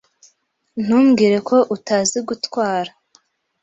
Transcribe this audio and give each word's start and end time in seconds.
Ntumbwire 0.83 1.37
ko 1.49 1.57
utazi 1.75 2.17
gutwara. 2.27 2.91